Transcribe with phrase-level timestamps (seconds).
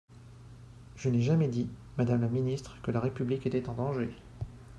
[0.95, 1.69] Je n’ai jamais dit,
[1.99, 4.09] madame la ministre, que la République était en danger.